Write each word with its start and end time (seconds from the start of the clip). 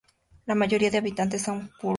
La 0.47 0.55
mayoría 0.55 0.89
de 0.89 0.97
habitantes 0.97 1.43
son 1.43 1.59
kurdos 1.59 1.69
y 1.69 1.73
asirios. 1.73 1.89